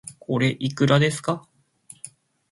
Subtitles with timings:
[0.17, 1.47] これ、いくらですか